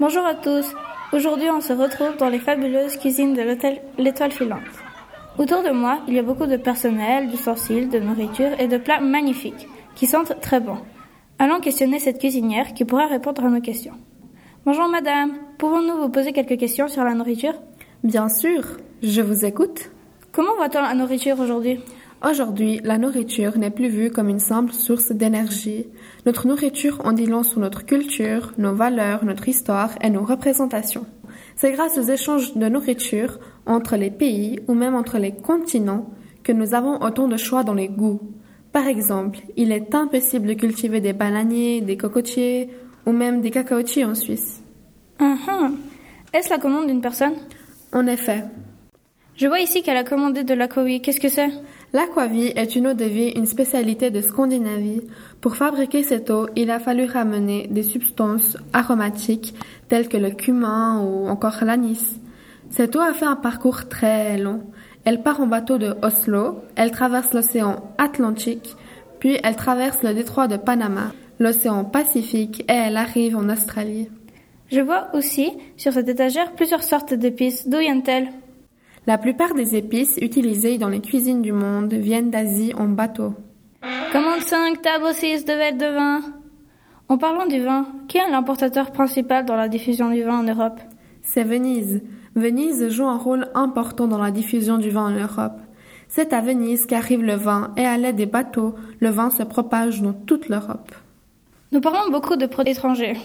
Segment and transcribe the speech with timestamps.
[0.00, 0.64] Bonjour à tous.
[1.12, 4.62] Aujourd'hui, on se retrouve dans les fabuleuses cuisines de l'hôtel L'Étoile Filante.
[5.36, 9.00] Autour de moi, il y a beaucoup de personnel, d'ustensiles, de nourriture et de plats
[9.00, 10.78] magnifiques qui sentent très bon.
[11.38, 13.92] Allons questionner cette cuisinière qui pourra répondre à nos questions.
[14.64, 17.60] Bonjour madame, pouvons-nous vous poser quelques questions sur la nourriture?
[18.02, 19.90] Bien sûr, je vous écoute.
[20.32, 21.78] Comment va-t-on la nourriture aujourd'hui?
[22.22, 25.86] Aujourd'hui, la nourriture n'est plus vue comme une simple source d'énergie.
[26.26, 31.06] Notre nourriture en dit long sur notre culture, nos valeurs, notre histoire et nos représentations.
[31.56, 36.10] C'est grâce aux échanges de nourriture entre les pays ou même entre les continents
[36.42, 38.20] que nous avons autant de choix dans les goûts.
[38.70, 42.68] Par exemple, il est impossible de cultiver des bananiers, des cocotiers
[43.06, 44.62] ou même des cacaotiers en Suisse.
[45.20, 45.36] Uh
[46.34, 47.34] Est-ce la commande d'une personne?
[47.92, 48.44] En effet.
[49.40, 51.00] Je vois ici qu'elle a commandé de l'aquavie.
[51.00, 51.48] Qu'est-ce que c'est?
[51.94, 55.00] L'aquavie est une eau de vie, une spécialité de Scandinavie.
[55.40, 59.54] Pour fabriquer cette eau, il a fallu ramener des substances aromatiques
[59.88, 62.20] telles que le cumin ou encore l'anis.
[62.68, 64.60] Cette eau a fait un parcours très long.
[65.06, 68.76] Elle part en bateau de Oslo, elle traverse l'océan Atlantique,
[69.20, 74.10] puis elle traverse le détroit de Panama, l'océan Pacifique et elle arrive en Australie.
[74.70, 77.66] Je vois aussi sur cette étagère plusieurs sortes d'épices.
[77.66, 78.28] D'où viennent-elles?
[79.06, 83.34] La plupart des épices utilisées dans les cuisines du monde viennent d'Asie en bateau.
[84.12, 86.20] Commande 5, table 6 de verre de vin.
[87.08, 90.80] En parlant du vin, qui est l'importateur principal dans la diffusion du vin en Europe?
[91.22, 92.02] C'est Venise.
[92.36, 95.58] Venise joue un rôle important dans la diffusion du vin en Europe.
[96.08, 100.02] C'est à Venise qu'arrive le vin et à l'aide des bateaux, le vin se propage
[100.02, 100.92] dans toute l'Europe.
[101.72, 103.16] Nous parlons beaucoup de produits étrangers.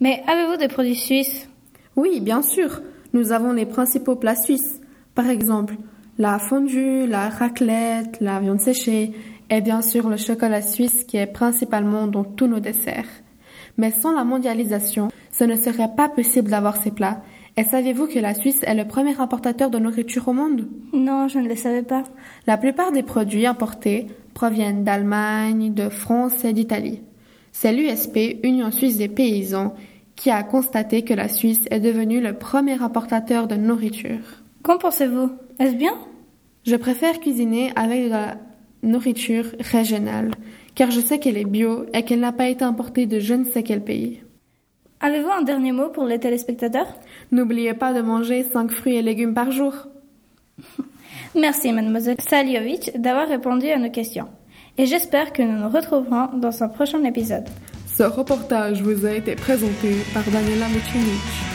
[0.00, 1.48] Mais avez-vous des produits suisses?
[1.96, 2.80] Oui, bien sûr.
[3.12, 4.80] Nous avons les principaux plats suisses.
[5.14, 5.76] Par exemple,
[6.18, 9.12] la fondue, la raclette, la viande séchée
[9.50, 13.08] et bien sûr le chocolat suisse qui est principalement dans tous nos desserts.
[13.76, 17.22] Mais sans la mondialisation, ce ne serait pas possible d'avoir ces plats.
[17.56, 20.66] Et saviez-vous que la Suisse est le premier importateur de nourriture au monde?
[20.92, 22.02] Non, je ne le savais pas.
[22.48, 27.00] La plupart des produits importés proviennent d'Allemagne, de France et d'Italie.
[27.52, 29.74] C'est l'USP, Union suisse des paysans,
[30.16, 34.43] qui a constaté que la Suisse est devenue le premier importateur de nourriture.
[34.64, 35.30] Qu'en pensez-vous?
[35.58, 35.92] Est-ce bien?
[36.64, 38.38] Je préfère cuisiner avec de la
[38.82, 40.30] nourriture régionale,
[40.74, 43.44] car je sais qu'elle est bio et qu'elle n'a pas été importée de je ne
[43.44, 44.22] sais quel pays.
[45.00, 46.86] Avez-vous un dernier mot pour les téléspectateurs?
[47.30, 49.74] N'oubliez pas de manger 5 fruits et légumes par jour.
[51.34, 54.28] Merci, mademoiselle Saliovic, d'avoir répondu à nos questions.
[54.78, 57.44] Et j'espère que nous nous retrouverons dans un prochain épisode.
[57.98, 61.53] Ce reportage vous a été présenté par Daniela Mucinic.